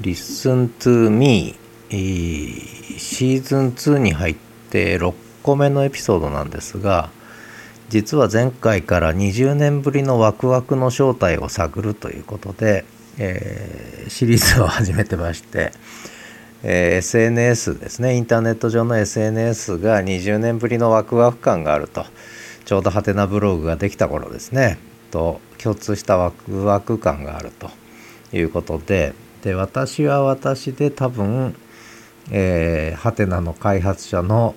[0.00, 1.54] Listen to Me.
[1.90, 4.36] シーズン2に入っ
[4.70, 7.10] て6個目のエピソードなんですが
[7.88, 12.84] 実は前回から20年ぶりのワクワクの正体を探るということで、
[13.18, 15.72] えー、シリーズを始めてまして、
[16.62, 18.16] えー、SNS ですね。
[18.16, 22.06] インターネット上の SNS が20年ぶりのワクワク感があると
[22.64, 24.78] ちょうどハテナブログができた頃ですね。
[25.10, 27.70] と共通したワクワク感があると
[28.32, 29.12] いうことで
[29.42, 31.54] で私は私で多分
[32.30, 34.54] えー、ハテナの開発者の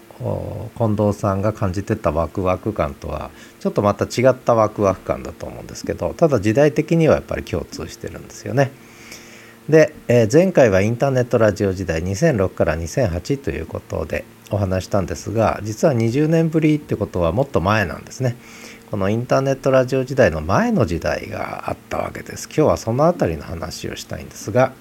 [0.78, 8.72] 近藤さんが感じてたワクワク感とはちょっとまた違ったワクワク感だと思うんですけどただ時代的にはやっぱり共通してるんですよね。
[9.68, 18.36] で、えー、前回はインターネットラジオ時代2006から2008ということでお話したんですが実は20年ぶりってことはもっと前なんですね。
[18.94, 22.46] このインターネットラジオ時代の前の時代があったわけです。
[22.46, 24.72] 今日はその辺りの話をしたいんですが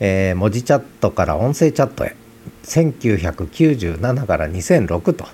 [0.00, 2.16] えー、文字チャットから音声チャットへ。
[2.64, 5.24] 1997から2006と、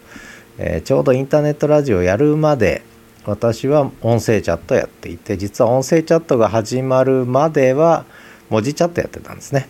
[0.58, 2.83] えー、ちょうどインターネットラジオやるまで
[3.24, 8.05] 私は音声チャットやっていて実は音声チャットが始まるまでは
[8.50, 9.66] 文字チャットやってたんですね、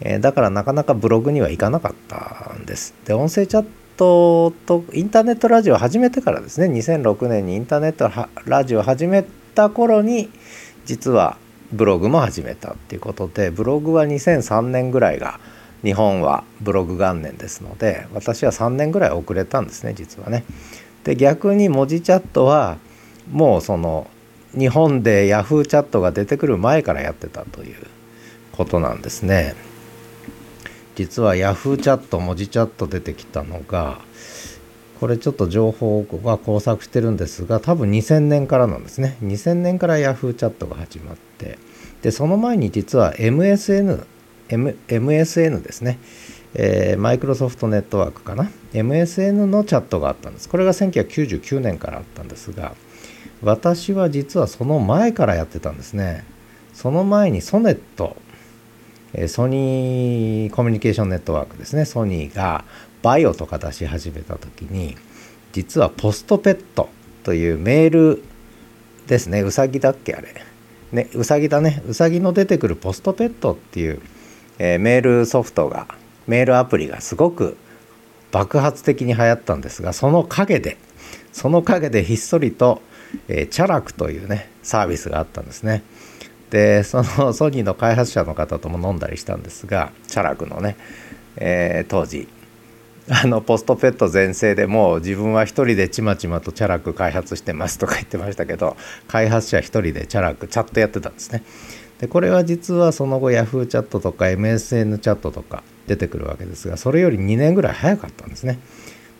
[0.00, 2.94] えー、だからなかなかブログには行かなかったんです。
[3.04, 3.66] で音声チャッ
[4.00, 8.10] トとインターネットラジオを始めてからですね2006年にインターネット
[8.46, 10.30] ラジオを始めた頃に
[10.86, 11.36] 実は
[11.70, 15.38] ブログも始めたっていうことでブログは2003年ぐらいが
[15.82, 20.44] 日本はブログ元年ですので私は3年ぐらい遅れたんですね実はね。
[21.04, 22.78] で逆に文字チャットは
[23.30, 24.08] もうその
[24.52, 27.86] 日本で Yahoo チャットが出てくる前からやってたという
[28.52, 29.54] ことなんですね。
[31.00, 34.02] 実は Yahoo チャット文字チャット出てきたのが
[35.00, 39.16] これちょっと情報が交錯してるんですが多分2000年からなんですね。
[39.22, 41.58] 2000年から Yahoo チャットが始まって。
[42.02, 44.04] でその前に実は MSN、
[44.50, 45.98] M、MSN ですね。
[46.52, 48.50] えマイクロソフトネットワークかな。
[48.74, 50.50] MSN のチャットがあったんです。
[50.50, 52.74] これが1999年からあったんですが
[53.40, 56.26] 私は実はその前からやってたんですね。
[56.74, 58.18] その前にソネット
[59.28, 61.84] ソニーコミュニケーションネットワークですね。
[61.84, 62.64] ソニーが
[63.02, 64.96] バイオとか出し始めた時に
[65.52, 66.88] 実はポストペット
[67.24, 68.22] というメール
[69.06, 69.42] ですね。
[69.42, 70.34] うさぎだっけあれ。
[70.92, 71.82] ねうさぎだね。
[71.88, 74.00] うさぎの出てくるポストペットっていう、
[74.58, 75.88] えー、メールソフトが
[76.26, 77.56] メールアプリがすごく
[78.30, 80.76] 爆発的に流行ったんですがその陰で
[81.32, 82.80] その陰でひっそりと、
[83.28, 85.82] えー、チャラクというねサービスがあったんですね。
[86.50, 90.76] でその ソニーの開発者の方とも飲んだりしたんですがチャラクのね、
[91.36, 92.28] えー、当時
[93.08, 98.76] あのポストペット全盛でもう自分は一人でちまちまとチャラク開発してますとか言ってましたけど
[99.08, 101.42] 開発者一人でチャラクチャットやってたんですね。
[101.98, 108.58] でこれは実はその後 Yahoo チャットとか MSN チャットとか出てくるわけですがそれより2年ぐらい早かったんですね。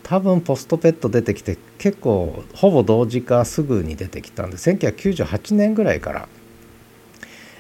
[0.03, 6.29] 多分ポストペット出てきて結構ほぼ同時かすぐに出てきたんで1998年ぐらいから、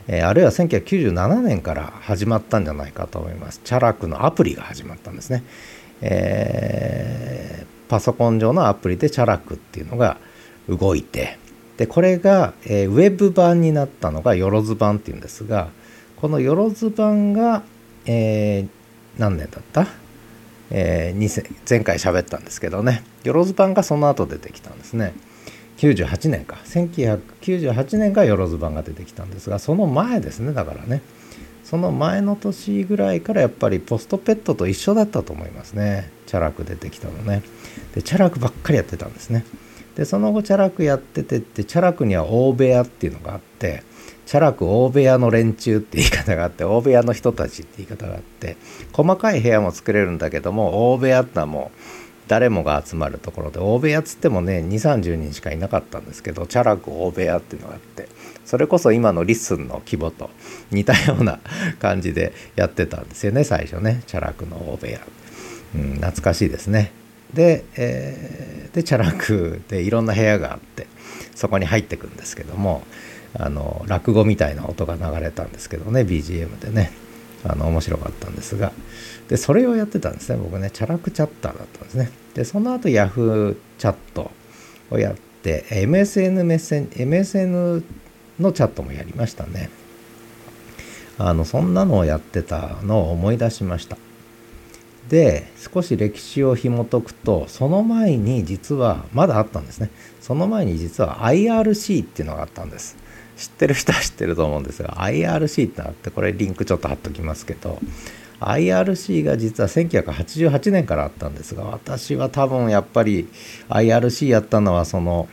[0.08, 3.60] え、あるいは1997年から始まったんじゃないかと思います。
[3.64, 5.44] チャラクのアプリが始まったんですね。
[6.02, 10.16] えー、パソコン上のアプリでチャラクっていうのが
[10.68, 11.38] 動いて
[11.76, 15.68] でこれが、えー、ウェブ版になったのがよろず版っていうんですが
[16.16, 17.62] このよろず版が、
[18.06, 18.68] えー、
[19.18, 19.86] 何年だった、
[20.70, 25.14] えー、前回喋ったんですけどねよろず版がその後出てきたんですね
[25.80, 26.58] 98年か。
[26.64, 31.00] 1998年がよろず版が出てきたんですがその前ですねだからね。
[31.64, 36.10] その前の年ぐらいからやっぱりポストペットと一緒だったと思いますね。
[36.26, 37.42] チャラク出てきたのね。
[37.94, 39.44] でチャラクばっかりやってたんですね。
[39.96, 43.82] でその後チャラクやっててってチャラクには大部屋っていうのがあって
[44.26, 48.56] チャラク大部屋の連中って言い方があって大部屋の人たちって言い方があって
[48.92, 51.78] 細かい部屋も作れるんだけども大部屋ってのはもう
[52.30, 58.08] 誰もが集まるところで大部屋っつってもね2 3 0人しかいなかったんですけどチャラク大部屋っていうのがあって
[58.44, 60.30] それこそ今のリッスンの規模と
[60.70, 61.40] 似たような
[61.80, 65.00] 感じでやってたんですよね最初ねチャラクの大部屋、
[65.74, 66.92] うん、懐かしいですね。
[67.34, 70.86] で,、えー、でチャラクでいろんな部屋があって
[71.34, 72.84] そこに入ってくんですけども
[73.34, 76.92] あの落語みたいな音が流れたんですけどね BGM でね。
[77.44, 78.72] あの面白かったんですが。
[79.28, 80.70] でそれをやってたんですね僕ね。
[80.70, 82.10] チャラクチャッターだったんですね。
[82.34, 84.30] でその後 Yahoo チャット
[84.90, 87.82] をやって MSN メッセン MSN
[88.38, 89.70] のチャットもやりましたね。
[91.18, 93.98] あのそんなのをやってたのを思い出しました。
[95.08, 99.90] で少し歴史を紐解くとその前に実はまだあったんですね。
[100.20, 102.96] その前に実は IRC っていうのがあったんです。
[103.36, 107.78] 知ってる人は知ってると思うんですが IRC ってあってこれリンクちょっと貼っときますけど
[108.40, 113.28] IRC が実は1988年からあったんですが私は多分やっぱり
[113.68, 115.28] IRC やったのはその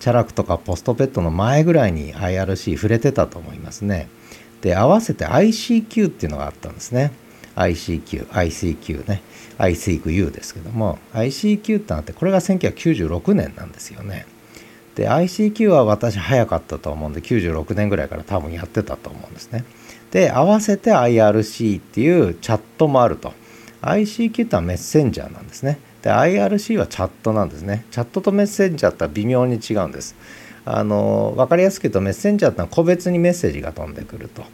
[0.00, 4.08] チャラクとかポストペットの前ぐらいに IRC 触れてたと思いますね。
[4.60, 7.12] で合わせて ICQ っていうのがあったんですね。
[7.54, 9.22] ICQ、ICQ ね。
[9.58, 14.26] ICQ ですけども ICQ ってなってこれが1996年なんですよね。
[14.96, 19.64] で ICQ は私早かったと思うんで96年ぐらいから多分やってたと思うんですね。
[20.12, 23.32] で合わせて IRC っていうチャットもあると。
[23.80, 25.80] ICQ ってはメッセンジャーなんですね。
[26.02, 27.84] で IRC はチャットなんですね。
[27.90, 30.14] チャットとメッセンジャーって微妙に違うんです。
[30.64, 34.44] あの分かりやすく言うとメッセンジャーってのは個別にメッセージが飛んでくると。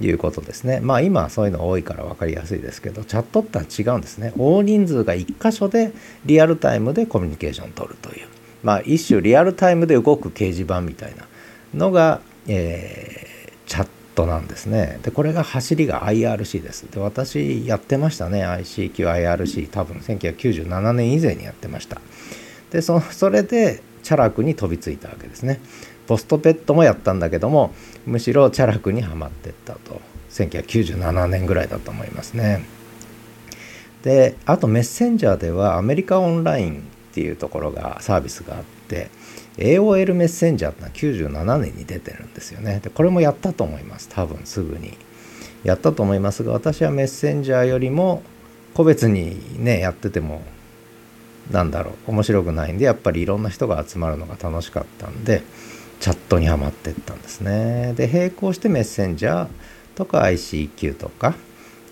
[0.00, 0.78] いうことですね。
[0.80, 4.32] まあ今はそういうの多いから分かりやすいですけどチャットってのは違うんですね。
[4.38, 5.92] 大人数が1箇所で
[6.24, 8.28] リアルタイムでコミュニケーションを取るという。
[8.62, 11.26] まあ一種リアルタイムで動く掲示板みたいな
[11.74, 13.88] のが、えー、チャッ
[14.18, 14.98] トなんですね。
[15.04, 16.90] で、これが走りが IRC です。
[16.90, 18.44] で、私やってましたね。
[18.44, 19.70] ICQ、IRC。
[19.70, 22.00] 多分1997年以前にやってました。
[22.70, 25.60] で、そそれで、チャラクに飛びついたわけですね。
[26.06, 27.72] ポストペットもやったんだけども、
[28.06, 30.00] むしろチャラクにはまってったと。
[30.30, 32.64] 1997年ぐらいだと思いますね。
[34.02, 38.77] で、あとメッセンジャーではアメリカオンラインっていうところがサービスがあって、
[39.56, 42.80] AOL メッセンジャーってのは97年に出てるんですよね。
[42.82, 44.96] でこれもやったと思います多分すぐに。
[45.64, 48.22] やったと思いますが私はメッセンジャーよりも
[48.74, 50.42] 個別にねやってても
[51.50, 55.42] なんだろう面白くないんでやっぱりいろんな人が集まるのが楽しかったんで
[56.00, 57.92] チャットにはまってったんですね。
[57.96, 59.48] で並行してメッセンジャー
[59.96, 61.34] とか ICQ とか、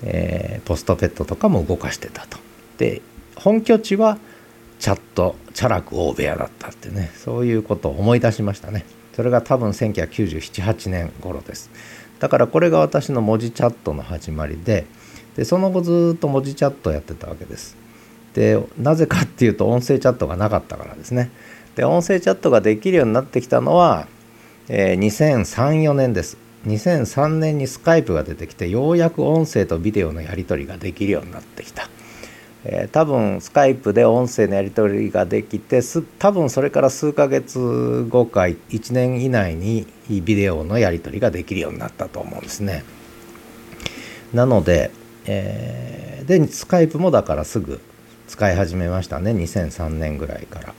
[0.04, 2.38] えー、ポストペットとかも動かしてたと。
[2.78, 3.02] で
[3.34, 4.18] 本拠地は
[4.78, 8.84] チャットチャラク大部屋だったってねそういうことを思い出しましたね。
[9.14, 11.70] それが多分19978年頃です。
[12.18, 14.86] だからこれが私の文字チャットの始まりで
[15.36, 17.76] でその後ずっと文字チャットやってたわけです。
[18.34, 21.30] でなぜかっていうと音声チャットがなかったからですね。
[21.74, 24.06] で音声チャットができるようになってきたのは、
[24.68, 26.36] えー、2003-4年です。
[26.66, 31.88] 2003年にスカイプが出てきてようやく音声とビデオのやり取りができるようになってきた。
[32.68, 35.80] えー、多分スカイプで音声のやり取りができて
[36.18, 42.82] 多分それから数ヶ月後か1年以内にビデオのやり取りができるようになったと思うんですね。
[44.34, 44.90] なので、
[45.26, 47.80] えー、でスカイプもだからすぐ
[48.26, 50.74] 使い始めましたね2003年ぐらいから。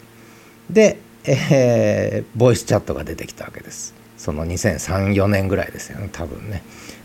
[0.69, 3.95] で、えー、ボイスチャットが出てきたわけです。
[4.17, 6.63] その2003-4年ぐらいですよね多分ね。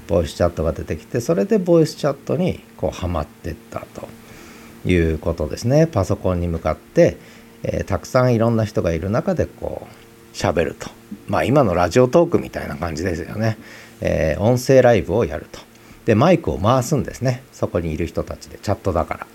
[0.08, 4.08] ボイスチャットが出てきてそれでボイスチャットにこうハマってったと。
[4.84, 5.86] いうことですね。
[5.86, 7.16] パソコンに向かって、
[7.62, 10.88] えー、たくさんいろんな人がいる中でこう喋ると。
[11.28, 13.58] まあ今のラジオトークみたいな感じですよね、
[14.00, 15.60] えー、音声ライブをやると。
[16.04, 17.42] でマイクを回すんですね。
[17.52, 18.58] そこにいる人たちで。
[18.58, 19.26] チャットだから。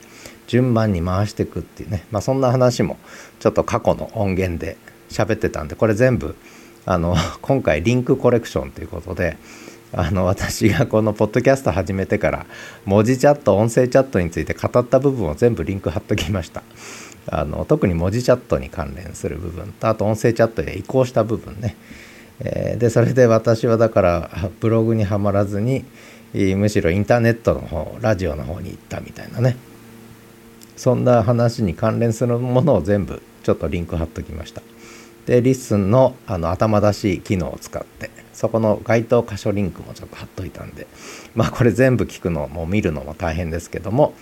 [0.48, 2.06] 順番に回していくっていうね。
[2.12, 2.98] まあそんな話も
[3.40, 4.78] ちょっと過去の音源で
[5.10, 6.36] 喋ってたんでこれ全部
[6.86, 9.38] あの 今回リンクコレクションということで
[9.94, 12.46] あの私がこのポッドキャスト始めてから
[12.86, 16.64] 文字チャット音声チャットについて語った部分を全部リンク貼っときました。
[17.30, 21.76] あの特に文字チャットに関連する部分とあと音声チャットへ移行した部分ね、
[22.40, 24.30] えー、でそれで私はだから
[24.62, 25.84] ブログにはまらずに
[26.34, 29.58] むしろインターネットの方ラジオの方に行ったみたいなね。
[30.78, 34.62] そんな話に関連するものを全部ちょっとリンク貼っときました。
[35.26, 40.86] でリッスンのあの頭出し機能を使ってそこの該当箇所リンクもちょっと貼っといたんで
[41.34, 44.14] まあこれ全部聞くのも見るのも大変ですけども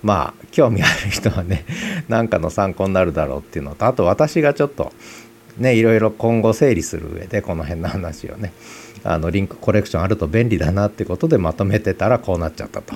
[0.00, 1.64] まあ興味ある人はね
[2.08, 4.92] 何かの参考になるだろうっていうのとあと私がちょっと
[5.58, 8.52] ねいろいろ今後整理する上でこの辺の話をね
[9.02, 12.94] あのリンクコレクションあると便利だなってことでまとめてたらこうなっちゃったと。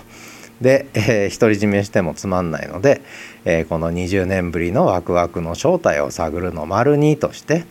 [0.61, 3.03] で、えー、独り占めしてもつまんないので、
[3.45, 7.65] えー、この20年ぶりのワクワクの正体を探るの丸2として、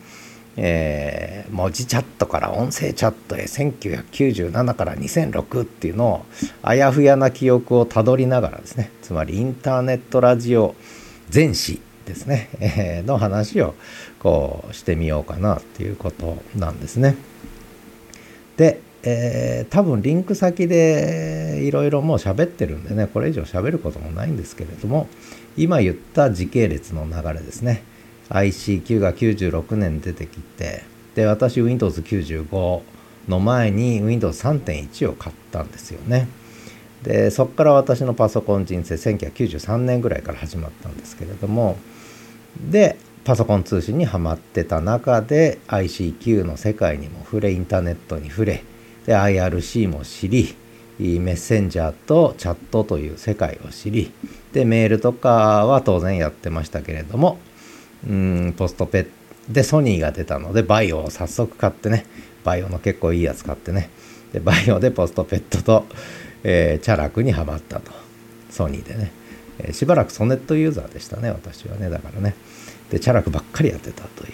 [0.60, 6.26] えー、文字チャットから音声チャットへ1997から2006っていうのを
[6.62, 10.74] あやふやな記憶をたどりながらですねつまりインターネットラジオ
[11.30, 13.76] 全史ですね、えー、の話を
[14.18, 17.16] こうしてみようかなっていうことなんですね。
[18.56, 25.06] で、えー、多分リンク先でいろいろもう喋ってるんでねこれ以上喋ることもないんですけれども
[25.56, 27.84] 今言った時系列の流れですね
[28.30, 32.82] ICQ が96年出てきてで私 Windows95
[33.28, 36.28] の前に Windows3.1 を買ったんですよね。
[37.02, 41.76] でそこから私のパソコン人生1993年ぐらいから始まったんですけれども
[42.60, 48.64] でパソコン通信にはまってた中で ICQ の世界にも触れインターネットに触れ
[49.06, 50.56] で IRC も知り
[50.98, 54.10] メッセンジャーとチャットという世界を知り
[54.52, 57.38] でメールとかは当然やってましたけれども
[58.08, 59.10] うんポストペット。
[59.48, 62.06] でソニーが出たのでバイオを早速買ってね。
[62.44, 63.90] バイオの結構いいやつ買ってね。
[64.32, 65.86] でバイオでポストペットと、
[66.44, 67.92] えー、チャラクにはまったと。
[68.50, 69.12] ソニーでね、
[69.58, 71.88] えー、しばらくソネットユーザーでしたね私はね。
[71.90, 72.34] だからね。
[72.90, 74.32] でチャラクばっかりやってたという。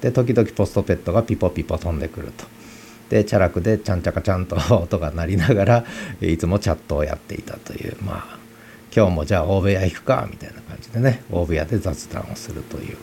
[0.00, 2.44] で時々ポストペットがピポピポ飛んでくると。
[3.08, 5.84] でチャラクでちゃんちゃかちゃんと 音が鳴りながら
[6.20, 7.96] いつもチャットをやっていたという。
[8.02, 8.38] まあ
[8.94, 11.22] 今日もじゃあ大部屋行くかみたいな感じでね。
[11.30, 12.96] 大部屋で雑談をするという。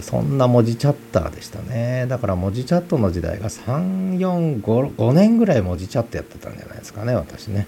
[0.00, 7.66] そんな文字チャッターでしたねだから文字チャットの時代が3、4、5、5年ぐらい文字チャットやってたんじゃないですかね私ね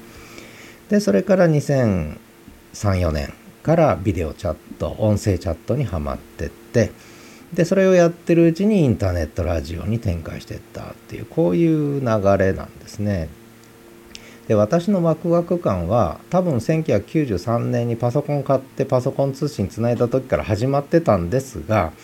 [0.88, 6.92] でそれから2003-4年からビデオチャット音声チャットにはまってって
[7.52, 12.06] でそれをやってるうちにインターネットラジオに展開していったっていうこういう流
[12.38, 13.28] れなんですね。
[14.52, 21.94] で私のワクワク感は多分1993年にパソコン買ってパソコン通信つないだ時から始まってたんですが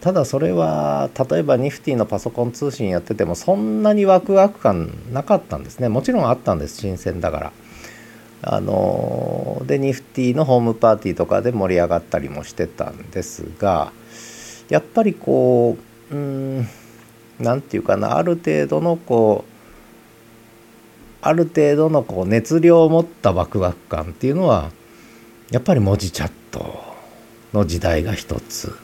[0.00, 7.52] ただそれは例えばニフティのパソコン通信やっててもそんなにワクワク感なかったんですねもちろんあったんです新鮮だから。
[8.42, 13.90] あのでニフティのホームパーティーとかで盛り上がったりもしてたんですが
[14.68, 15.76] やっぱりこ
[16.12, 16.68] ううん
[17.40, 19.55] 何て言うかなある程度のこう
[21.26, 24.70] ある程度のこう熱量を持ったワクワク感っていうのは
[25.50, 26.84] やっぱり文字チャット
[27.52, 28.74] の時代が一つ。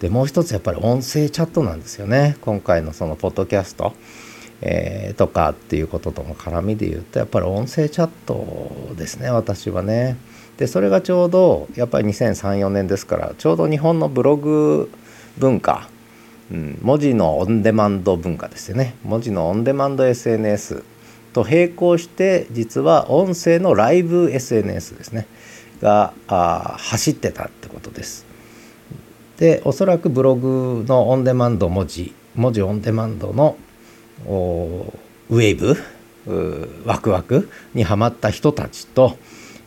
[0.00, 2.36] でもう一つやっぱり音声チャットなんですよね。
[2.42, 3.94] 今回のそのポッドキャスト、
[4.60, 10.16] えー、とかっていうこととの絡みで言うとやっぱり音声チャットですね私はね。
[10.58, 14.90] でそれがちょうどやっぱり2003-4年ですからちょうど日本のブログ
[15.38, 15.88] 文化、
[16.50, 18.94] うん、文字のオンデマンド文化ですよね。
[19.02, 20.82] 文字のオンデマンド SNS
[21.36, 25.26] と並行して実は音声のライブ SNS ですね
[25.82, 26.14] が
[26.78, 28.24] 走ってたってことです。
[29.36, 33.58] でおそらくブログのオンデマンド文字文字オンデマンドの
[34.24, 35.76] ウェー
[36.24, 39.18] ブワクワクにはまった人たちと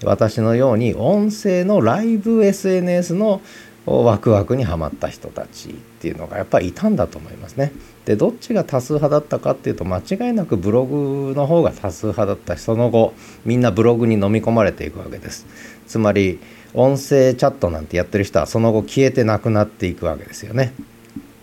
[0.04, 3.42] 私のように音声のライブ SNS の
[3.89, 7.72] ワクワクにはまった人たちっていうのがやっぱりいたんだと思いますね。
[8.05, 13.13] でどっちが多数派だったかっていうと間違いなくブログの方が多数派だったしその後
[13.46, 15.48] みんなブログに飲み込まれていくわけです。
[15.88, 16.39] つまり
[16.74, 20.74] 音声チャットなんてやってる人はその後消えてなくなっていくわけですよね。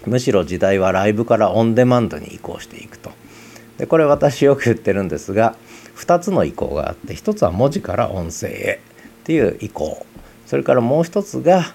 [0.06, 3.10] むしろ時代はライブからオンデマンドに移行していくと。
[3.78, 5.56] でこれ私よく言ってるんですが
[5.96, 8.80] 2つの移行があって1つは文字から音声へ
[9.20, 10.06] っていう移行
[10.46, 11.74] それからもう一つが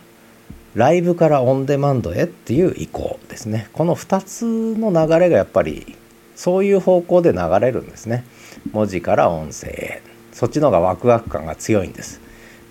[0.73, 3.69] ライブからオンデマンドへっていう移行ですね。
[3.73, 4.45] この2つ
[4.77, 5.97] の流れがやっぱり
[6.35, 8.23] そういう方向で流れるんですね。
[8.71, 10.01] 文字から音声へ。
[10.31, 12.21] そっちの方がワクワク感が強いんです。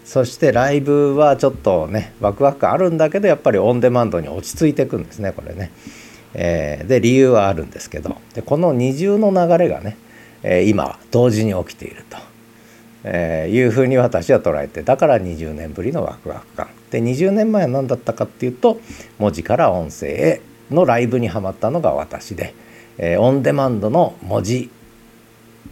[0.05, 5.71] そしてライブはちょっとねワクワク感あるんだけどやっぱりオンデマンドに落ち着いていくんですねこれね、
[6.35, 8.17] えー、で理由はあるんですけど。
[8.35, 9.99] でこの二重の流れがね、
[10.43, 12.17] えー、今同時に起きていると、
[13.05, 16.69] えー、いうふうに私は捉えてだから20年ぶりのワクワク感。
[16.91, 18.81] で20年前は何だったかっていうと
[19.19, 22.55] 文字から音声へのライブにはまったのが私で、
[22.99, 24.71] えー、オンデマンドの文字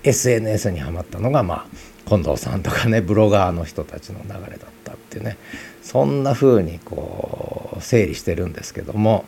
[0.03, 1.67] SNS にはまったのがまあ
[2.09, 5.37] 近藤さんとかねブロガーの人たちの流れだったっていうね
[5.83, 9.25] そんな風にこう整理してるんですけども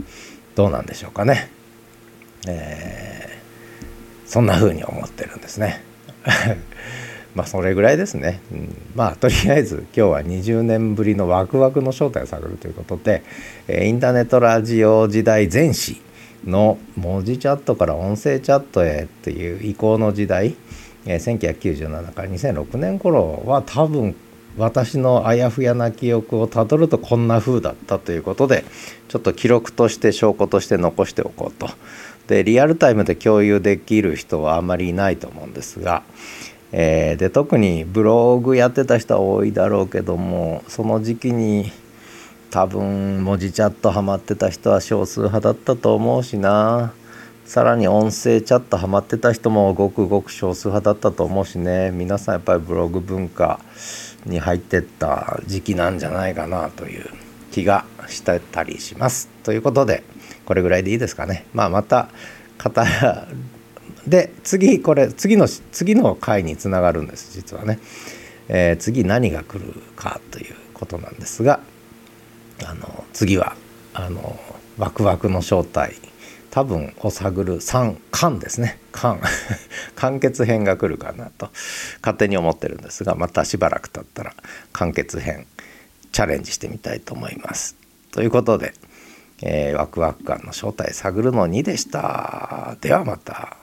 [0.55, 1.51] どうなんでしょうかね、
[2.47, 5.83] えー、そんな風に思ってるんですね。
[7.35, 13.23] まあそれぐらいですね、うん、まあとりあえず今日は20年ぶりのワクワクの正体を探るということで、
[13.69, 16.01] えインターネットラジオ時代前史
[16.45, 20.57] の文字チャットから音声チャットへっていう移行の時代、
[21.07, 24.17] え1997から2006年頃は多分
[24.57, 28.65] 私のあやふやな記憶をたどるとこんな風だったということで
[29.09, 31.69] ちょっと記録として証拠として残しておこうと。
[32.27, 36.05] でリアルタイムで共有できる人はあまりいないと思うんですが、
[36.73, 41.73] えー、で特にブログやってた人は多いだろうけどもその時期に
[42.51, 46.93] 多分文字チャットハマってた人は少数派だったと思うしな
[47.45, 53.61] さらに音声チャットハマってた人もごくごく少数派だったと思うしね皆さんやっぱりブログ文化
[54.25, 57.11] に入ってった時期なんじゃないかなという
[57.51, 59.29] 気がしてたりします。
[59.43, 60.05] ということで
[60.45, 61.47] これぐらいでいいですかね。
[61.53, 62.09] まあまた
[62.63, 62.71] 語
[64.07, 67.79] で次これ次の次の回につながるんです実はね、
[68.49, 71.61] えー、次何が来るかということなんですが
[72.65, 73.57] あの次は
[73.95, 74.39] あの
[74.79, 75.95] ワクワクの正体
[76.51, 79.21] 多分を探る3巻ですね巻
[79.95, 81.51] 完結編が来るかなと
[82.03, 84.35] 勝手に思ってるんですがまたしばらく経ったら
[84.73, 85.47] 完結編
[86.13, 87.77] チャレンジしてみたいと思います。
[88.11, 88.75] ということで、
[89.43, 92.77] えー、ワクワク感の正体探るの2でした。
[92.81, 93.57] ではまた。